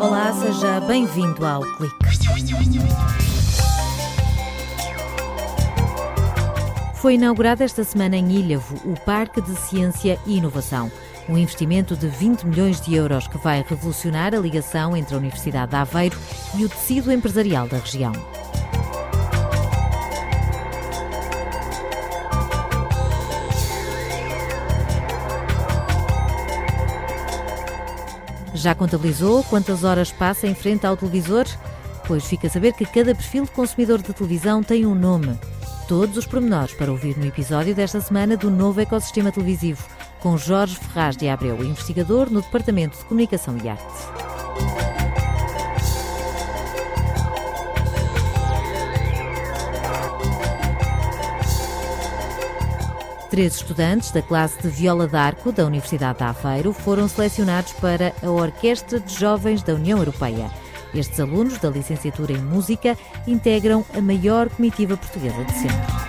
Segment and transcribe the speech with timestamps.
[0.00, 1.94] Olá, seja bem-vindo ao Clique.
[6.96, 10.90] Foi inaugurado esta semana em Ilhavo o Parque de Ciência e Inovação.
[11.28, 15.70] Um investimento de 20 milhões de euros que vai revolucionar a ligação entre a Universidade
[15.70, 16.18] de Aveiro
[16.56, 18.12] e o tecido empresarial da região.
[28.60, 31.46] Já contabilizou quantas horas passa em frente ao televisor?
[32.06, 35.34] Pois fica a saber que cada perfil de consumidor de televisão tem um nome.
[35.88, 39.82] Todos os pormenores para ouvir no episódio desta semana do novo ecossistema televisivo,
[40.20, 44.19] com Jorge Ferraz de Abreu, investigador no Departamento de Comunicação e Arte.
[53.30, 58.28] Três estudantes da classe de viola d'arco da Universidade de Aveiro foram selecionados para a
[58.28, 60.50] Orquestra de Jovens da União Europeia.
[60.92, 65.99] Estes alunos da licenciatura em Música integram a maior comitiva portuguesa de sempre.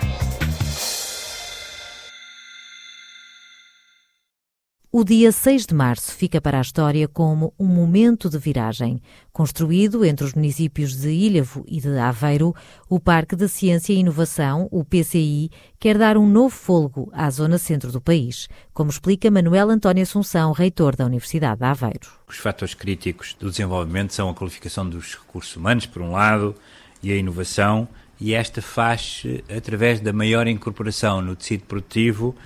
[4.94, 9.00] O dia 6 de março fica para a história como um momento de viragem.
[9.32, 12.54] Construído entre os municípios de Ilhavo e de Aveiro,
[12.90, 15.48] o Parque de Ciência e Inovação, o PCI,
[15.80, 20.52] quer dar um novo fôlego à zona centro do país, como explica Manuel António Assunção,
[20.52, 22.10] reitor da Universidade de Aveiro.
[22.28, 26.54] Os fatores críticos do desenvolvimento são a qualificação dos recursos humanos, por um lado,
[27.02, 27.88] e a inovação,
[28.20, 32.36] e esta faz-se através da maior incorporação no tecido produtivo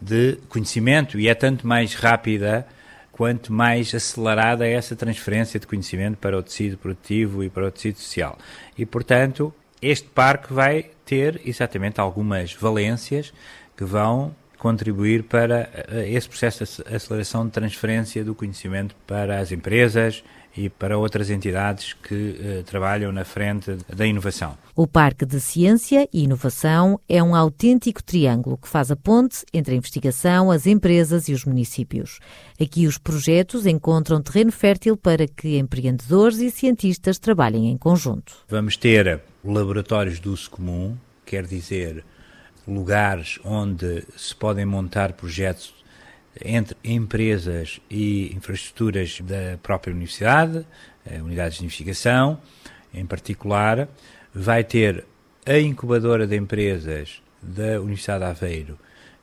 [0.00, 2.66] de conhecimento e é tanto mais rápida
[3.12, 7.70] quanto mais acelerada é essa transferência de conhecimento para o tecido produtivo e para o
[7.70, 8.38] tecido social.
[8.76, 13.32] E, portanto, este parque vai ter exatamente algumas valências
[13.76, 19.52] que vão contribuir para eh, esse processo de aceleração de transferência do conhecimento para as
[19.52, 20.22] empresas
[20.56, 24.58] e para outras entidades que uh, trabalham na frente da inovação.
[24.74, 29.74] O Parque de Ciência e Inovação é um autêntico triângulo que faz a ponte entre
[29.74, 32.18] a investigação, as empresas e os municípios.
[32.60, 38.34] Aqui os projetos encontram terreno fértil para que empreendedores e cientistas trabalhem em conjunto.
[38.48, 42.04] Vamos ter laboratórios de uso comum, quer dizer,
[42.68, 45.74] lugares onde se podem montar projetos
[46.44, 50.64] entre empresas e infraestruturas da própria universidade,
[51.04, 52.40] eh, unidades de investigação,
[52.92, 53.88] em particular,
[54.32, 55.04] vai ter
[55.46, 58.78] a incubadora de empresas da Universidade de Aveiro,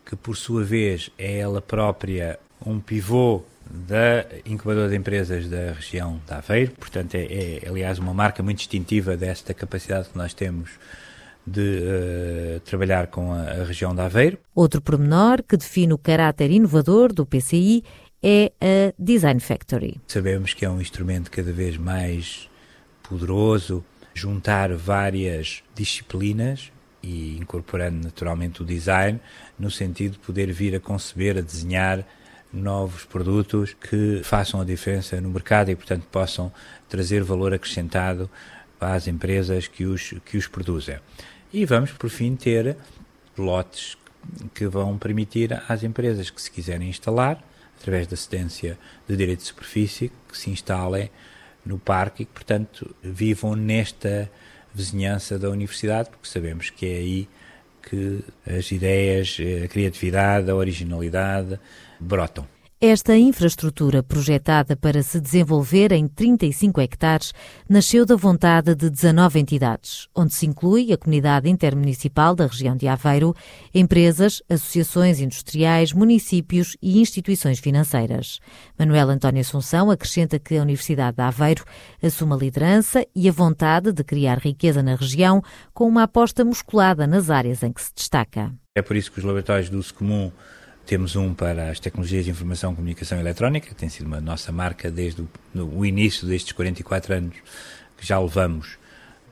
[0.05, 6.21] que por sua vez é ela própria um pivô da incubadora de empresas da região
[6.25, 7.25] de Aveiro, portanto é,
[7.63, 10.71] é aliás uma marca muito distintiva desta capacidade que nós temos
[11.45, 11.79] de
[12.57, 14.37] uh, trabalhar com a, a, região de Aveiro.
[14.53, 17.83] Outro pormenor que define o caráter inovador do PCI
[18.23, 20.01] é a Design Factory.
[20.07, 22.49] Sabemos que é um instrumento cada vez mais
[23.03, 26.71] poderoso, juntar várias disciplinas
[27.03, 29.19] e incorporando naturalmente o design,
[29.59, 32.03] no sentido de poder vir a conceber, a desenhar
[32.51, 36.51] novos produtos que façam a diferença no mercado e, portanto, possam
[36.89, 38.29] trazer valor acrescentado
[38.79, 40.97] às empresas que os, que os produzem.
[41.57, 42.75] E vamos, por fim, ter
[43.37, 43.97] lotes
[44.53, 47.41] que vão permitir às empresas que se quiserem instalar,
[47.79, 48.77] através da cedência
[49.07, 51.09] de direito de superfície, que se instalem
[51.65, 54.29] no parque e que, portanto, vivam nesta
[54.73, 57.29] vizinhança da universidade, porque sabemos que é aí
[57.81, 61.57] que as ideias, a criatividade, a originalidade
[61.97, 62.45] brotam.
[62.87, 67.33] Esta infraestrutura, projetada para se desenvolver em 35 hectares,
[67.67, 72.87] nasceu da vontade de 19 entidades, onde se inclui a comunidade intermunicipal da região de
[72.87, 73.33] Aveiro,
[73.73, 78.39] empresas, associações industriais, municípios e instituições financeiras.
[78.77, 81.65] Manuel António Assunção acrescenta que a Universidade de Aveiro
[82.03, 85.41] assume a liderança e a vontade de criar riqueza na região
[85.73, 88.53] com uma aposta musculada nas áreas em que se destaca.
[88.75, 90.31] É por isso que os laboratórios do uso comum
[90.85, 94.91] temos um para as tecnologias de informação e comunicação eletrónica, tem sido uma nossa marca
[94.91, 97.35] desde o, no, início destes 44 anos
[97.97, 98.77] que já levamos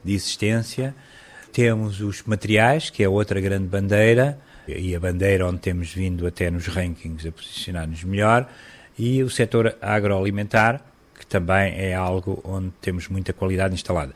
[0.02, 0.94] de existência.
[1.52, 6.50] Temos os materiais, que é outra grande bandeira, e a bandeira onde temos vindo até
[6.50, 8.50] nos rankings a posicionar-nos melhor,
[8.98, 10.80] e o setor agroalimentar,
[11.16, 14.12] que também é algo onde temos muita qualidade instalada.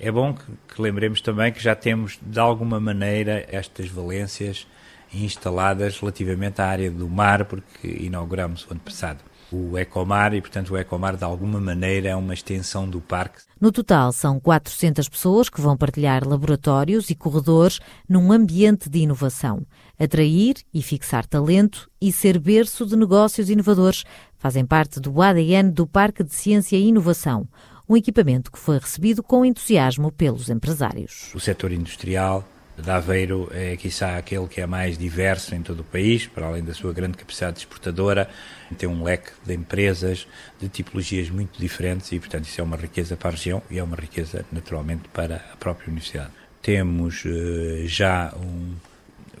[0.00, 4.66] É bom que, que lembremos também que já temos, de alguma maneira, estas valências
[5.12, 9.18] instaladas relativamente à área do mar, porque inauguramos o ano passado
[9.50, 13.40] o Ecomar e, portanto, o Ecomar de alguma maneira é uma extensão do parque.
[13.58, 19.66] No total, são 400 pessoas que vão partilhar laboratórios e corredores num ambiente de inovação,
[19.98, 24.04] atrair e fixar talento e ser berço de negócios inovadores
[24.38, 27.48] Fazem parte do ADN do Parque de Ciência e Inovação,
[27.88, 31.32] um equipamento que foi recebido com entusiasmo pelos empresários.
[31.34, 32.44] O setor industrial
[32.82, 36.62] de Aveiro é, quiçá, aquele que é mais diverso em todo o país, para além
[36.62, 38.28] da sua grande capacidade exportadora,
[38.76, 40.26] tem um leque de empresas
[40.60, 43.82] de tipologias muito diferentes e, portanto, isso é uma riqueza para a região e é
[43.82, 46.30] uma riqueza, naturalmente, para a própria universidade.
[46.62, 48.74] Temos uh, já um,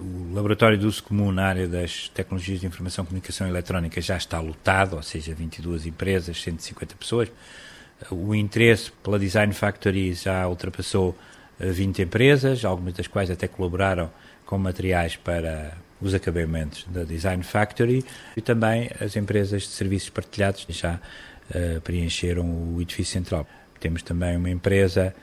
[0.00, 4.16] o laboratório de uso comum na área das tecnologias de informação, comunicação e eletrónica já
[4.16, 7.30] está lotado, ou seja, 22 empresas, 150 pessoas.
[8.10, 11.16] O interesse pela Design Factory já ultrapassou
[11.58, 14.10] 20 empresas, algumas das quais até colaboraram
[14.46, 18.04] com materiais para os acabamentos da Design Factory
[18.36, 23.46] e também as empresas de serviços partilhados já uh, preencheram o edifício central.
[23.80, 25.14] Temos também uma empresa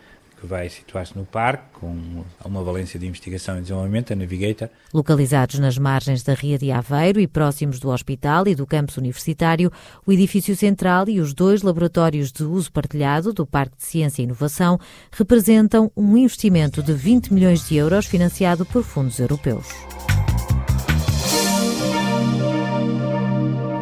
[0.46, 4.70] que vai situar-se no parque, com uma valência de investigação e desenvolvimento, a Navigator.
[4.94, 9.72] Localizados nas margens da Ria de Aveiro e próximos do hospital e do campus universitário,
[10.06, 14.26] o edifício central e os dois laboratórios de uso partilhado do Parque de Ciência e
[14.26, 14.80] Inovação
[15.12, 19.68] representam um investimento de 20 milhões de euros financiado por fundos europeus.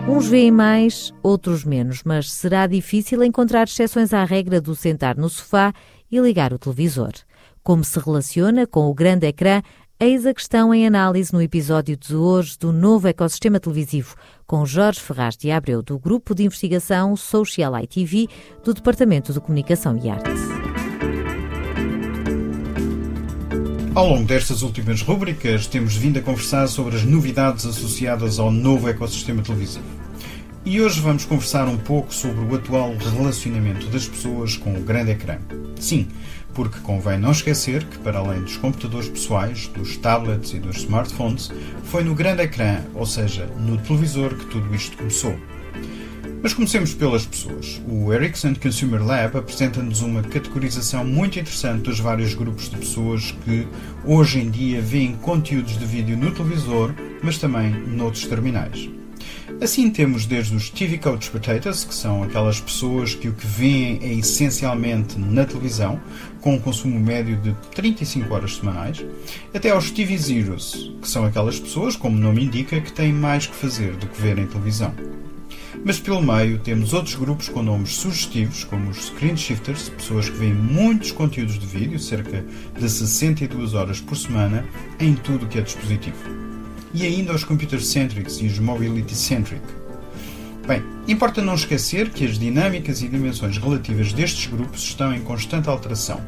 [0.06, 5.30] Uns veem mais, outros menos, mas será difícil encontrar exceções à regra do sentar no
[5.30, 5.74] sofá
[6.14, 7.12] e ligar o televisor.
[7.64, 9.64] Como se relaciona com o grande ecrã,
[10.00, 14.16] eis a questão em análise no episódio de hoje do novo ecossistema televisivo,
[14.46, 18.28] com Jorge Ferraz de Abreu, do Grupo de Investigação Social ITV,
[18.64, 20.30] do Departamento de Comunicação e Arte.
[23.96, 28.88] Ao longo destas últimas rubricas, temos vindo a conversar sobre as novidades associadas ao novo
[28.88, 30.03] ecossistema televisivo.
[30.66, 35.12] E hoje vamos conversar um pouco sobre o atual relacionamento das pessoas com o grande
[35.12, 35.38] ecrã.
[35.78, 36.08] Sim,
[36.54, 41.52] porque convém não esquecer que, para além dos computadores pessoais, dos tablets e dos smartphones,
[41.84, 45.36] foi no grande ecrã, ou seja, no televisor, que tudo isto começou.
[46.42, 47.82] Mas comecemos pelas pessoas.
[47.86, 53.68] O Ericsson Consumer Lab apresenta-nos uma categorização muito interessante dos vários grupos de pessoas que
[54.06, 58.90] hoje em dia veem conteúdos de vídeo no televisor, mas também noutros terminais.
[59.64, 63.98] Assim temos desde os TV Coach Potatoes, que são aquelas pessoas que o que veem
[64.02, 66.02] é essencialmente na televisão,
[66.42, 69.06] com um consumo médio de 35 horas semanais,
[69.54, 73.48] até aos TV Zeros, que são aquelas pessoas, como o nome indica, que têm mais
[73.48, 74.94] que fazer do que ver em televisão.
[75.86, 80.40] Mas pelo meio temos outros grupos com nomes sugestivos, como os Screen Shifters, pessoas que
[80.40, 82.44] veem muitos conteúdos de vídeo, cerca
[82.78, 84.66] de 62 horas por semana,
[85.00, 86.53] em tudo o que é dispositivo
[86.94, 89.62] e ainda os computer-centrics e os mobility-centric.
[90.66, 95.68] Bem, importa não esquecer que as dinâmicas e dimensões relativas destes grupos estão em constante
[95.68, 96.22] alteração,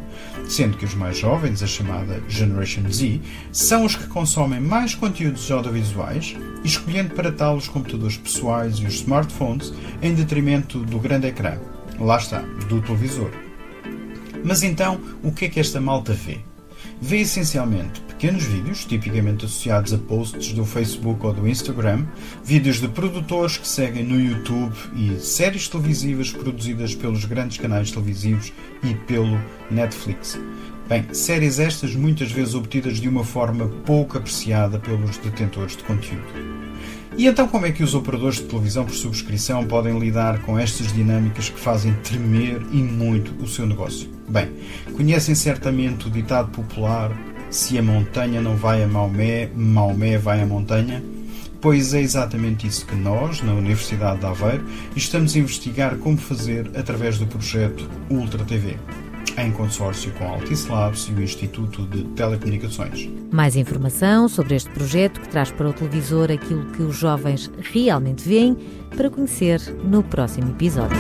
[0.46, 3.22] sendo que os mais jovens, a chamada Generation Z,
[3.54, 6.36] são os que consomem mais conteúdos audiovisuais,
[6.66, 11.58] escolhendo para tal os computadores pessoais e os smartphones em detrimento do grande ecrã.
[11.98, 13.32] Lá está, do televisor.
[14.44, 16.40] Mas então, o que é que esta malta vê?
[17.02, 22.06] Vê essencialmente pequenos vídeos, tipicamente associados a posts do Facebook ou do Instagram,
[22.44, 28.54] vídeos de produtores que seguem no YouTube e séries televisivas produzidas pelos grandes canais televisivos
[28.82, 29.40] e pelo
[29.70, 30.40] Netflix.
[30.88, 36.56] Bem, séries estas muitas vezes obtidas de uma forma pouco apreciada pelos detentores de conteúdo.
[37.18, 40.92] E então, como é que os operadores de televisão por subscrição podem lidar com estas
[40.92, 44.10] dinâmicas que fazem tremer e muito o seu negócio?
[44.28, 44.52] Bem,
[44.98, 47.12] conhecem certamente o ditado popular
[47.50, 51.02] se a montanha não vai a Maomé, Maomé vai à montanha?
[51.62, 56.70] Pois é exatamente isso que nós, na Universidade de Aveiro, estamos a investigar como fazer
[56.76, 58.76] através do projeto Ultra TV
[59.38, 63.10] em consórcio com a Altice Labs e o Instituto de Telecomunicações.
[63.32, 68.28] Mais informação sobre este projeto que traz para o televisor aquilo que os jovens realmente
[68.28, 68.56] veem
[68.96, 70.98] para conhecer no próximo episódio.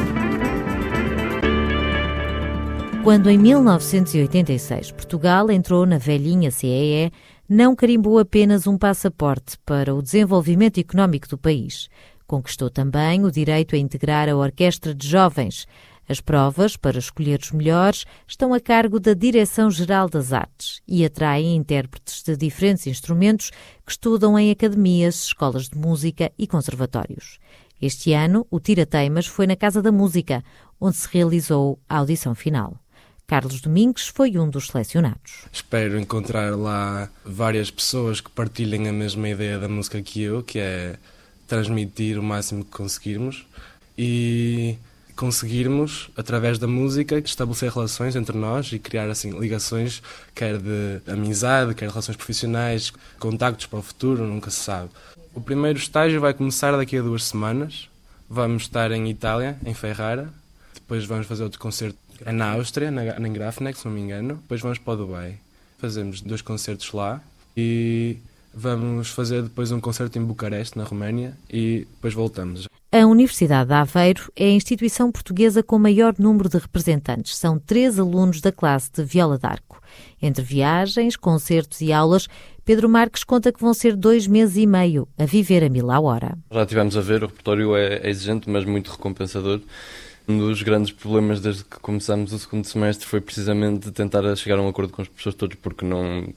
[3.04, 7.12] Quando em 1986 Portugal entrou na velhinha CEE,
[7.48, 11.88] não carimbou apenas um passaporte para o desenvolvimento económico do país.
[12.26, 15.68] Conquistou também o direito a integrar a Orquestra de Jovens.
[16.08, 21.56] As provas para escolher os melhores estão a cargo da Direção-Geral das Artes e atraem
[21.56, 23.50] intérpretes de diferentes instrumentos
[23.84, 27.40] que estudam em academias, escolas de música e conservatórios.
[27.82, 30.44] Este ano, o Tira Teimas foi na Casa da Música,
[30.80, 32.80] onde se realizou a audição final.
[33.28, 35.46] Carlos Domingues foi um dos selecionados.
[35.52, 40.60] Espero encontrar lá várias pessoas que partilhem a mesma ideia da música que eu, que
[40.60, 40.98] é
[41.48, 43.46] transmitir o máximo que conseguirmos
[43.98, 44.78] e
[45.16, 50.02] conseguirmos, através da música, estabelecer relações entre nós e criar assim ligações,
[50.34, 54.90] quer de amizade, quer de relações profissionais, contactos para o futuro, nunca se sabe.
[55.34, 57.90] O primeiro estágio vai começar daqui a duas semanas
[58.30, 60.30] vamos estar em Itália, em Ferrara.
[60.74, 64.36] Depois vamos fazer outro concerto na Áustria, na, na se não me engano.
[64.36, 65.38] Depois vamos para o Dubai.
[65.78, 67.22] Fazemos dois concertos lá
[67.56, 68.18] e
[68.54, 72.68] vamos fazer depois um concerto em Bucareste, na Roménia, e depois voltamos.
[72.98, 77.36] A Universidade de Aveiro é a instituição portuguesa com maior número de representantes.
[77.36, 79.82] São três alunos da classe de viola d'arco.
[80.22, 82.30] Entre viagens, concertos e aulas,
[82.64, 86.00] Pedro Marques conta que vão ser dois meses e meio a viver a mil à
[86.00, 86.38] hora.
[86.50, 89.60] Já tivemos a ver, o repertório é, exigente, mas muito recompensador.
[90.26, 94.62] Um dos grandes problemas desde que começamos o segundo semestre foi precisamente tentar chegar a
[94.62, 96.30] um acordo com os professores todos, porque não.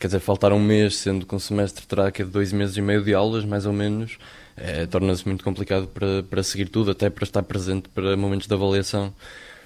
[0.00, 3.04] Quer dizer, faltar um mês, sendo que um semestre terá que dois meses e meio
[3.04, 4.16] de aulas, mais ou menos
[4.56, 8.54] é, torna-se muito complicado para, para seguir tudo, até para estar presente para momentos de
[8.54, 9.12] avaliação.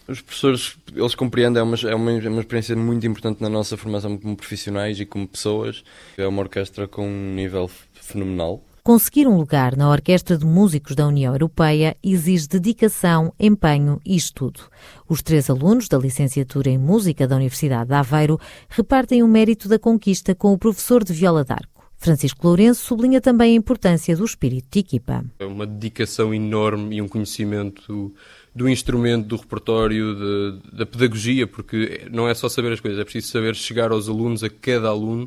[0.07, 3.77] Os professores, eles compreendem, é uma, é uma, é uma experiência muito importante na nossa
[3.77, 5.83] formação como profissionais e como pessoas.
[6.17, 8.63] É uma orquestra com um nível fenomenal.
[8.87, 14.61] Conseguir um lugar na Orquestra de Músicos da União Europeia exige dedicação, empenho e estudo.
[15.09, 18.39] Os três alunos da licenciatura em Música da Universidade de Aveiro
[18.69, 21.91] repartem o mérito da conquista com o professor de viola d'arco.
[21.97, 25.25] Francisco Lourenço sublinha também a importância do espírito de equipa.
[25.39, 28.13] É uma dedicação enorme e um conhecimento
[28.55, 33.05] do instrumento, do repertório, de, da pedagogia, porque não é só saber as coisas, é
[33.05, 35.27] preciso saber chegar aos alunos, a cada aluno,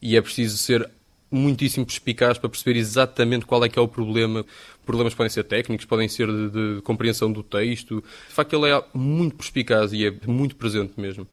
[0.00, 0.90] e é preciso ser
[1.34, 4.44] muitíssimo perspicaz para perceber exatamente qual é que é o problema.
[4.86, 8.02] Problemas podem ser técnicos, podem ser de, de compreensão do texto.
[8.28, 11.26] De facto, ele é muito perspicaz e é muito presente mesmo.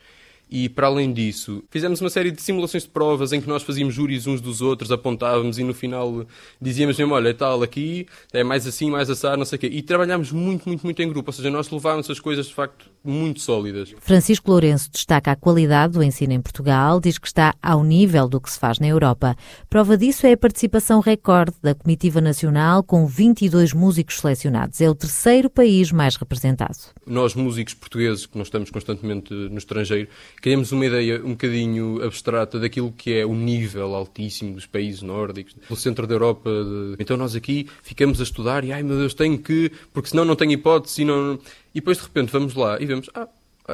[0.51, 3.93] E para além disso, fizemos uma série de simulações de provas em que nós fazíamos
[3.93, 6.25] júris uns dos outros, apontávamos e no final
[6.61, 9.67] dizíamos mesmo: olha, tal, aqui é mais assim, mais assar, não sei o quê.
[9.67, 12.91] E trabalhámos muito, muito, muito em grupo, ou seja, nós levávamos as coisas de facto
[13.01, 13.93] muito sólidas.
[14.01, 18.41] Francisco Lourenço destaca a qualidade do ensino em Portugal, diz que está ao nível do
[18.41, 19.37] que se faz na Europa.
[19.69, 24.81] Prova disso é a participação recorde da Comitiva Nacional, com 22 músicos selecionados.
[24.81, 26.77] É o terceiro país mais representado.
[27.07, 30.09] Nós, músicos portugueses, que nós estamos constantemente no estrangeiro,
[30.41, 35.55] criamos uma ideia um bocadinho abstrata daquilo que é o nível altíssimo dos países nórdicos,
[35.69, 36.49] do centro da Europa.
[36.49, 36.95] De...
[36.99, 40.35] Então nós aqui ficamos a estudar e, ai meu Deus, tenho que, porque senão não
[40.35, 41.03] tenho hipótese.
[41.03, 41.39] E, não...
[41.73, 43.27] e depois de repente vamos lá e vemos, ah,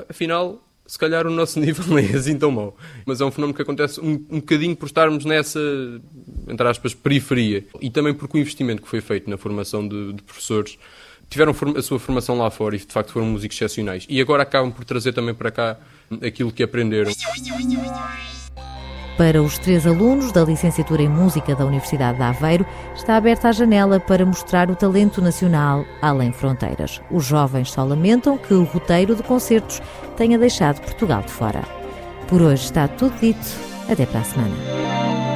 [0.10, 2.76] afinal se calhar o nosso nível não é assim tão mau.
[3.06, 5.60] Mas é um fenómeno que acontece um, um bocadinho por estarmos nessa,
[6.48, 7.66] entre aspas, periferia.
[7.82, 10.78] E também porque o investimento que foi feito na formação de, de professores
[11.30, 14.06] tiveram a sua formação lá fora e de facto foram músicos excepcionais.
[14.10, 15.78] E agora acabam por trazer também para cá
[16.22, 17.12] aquilo que aprenderam.
[19.18, 22.66] Para os três alunos da licenciatura em Música da Universidade de Aveiro,
[22.96, 27.02] está aberta a janela para mostrar o talento nacional além fronteiras.
[27.10, 29.82] Os jovens só lamentam que o roteiro de concertos
[30.16, 31.64] tenha deixado Portugal de fora.
[32.28, 33.48] Por hoje está tudo dito.
[33.90, 35.27] Até para a semana.